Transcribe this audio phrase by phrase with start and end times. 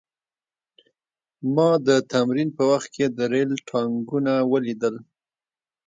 [1.55, 4.95] ما د تمرین په وخت کې د ریل ټانکونه ولیدل